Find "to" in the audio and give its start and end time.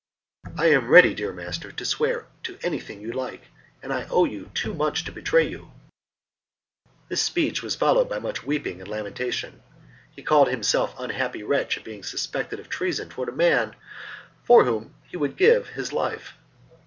1.71-1.85, 2.41-2.57, 5.03-5.11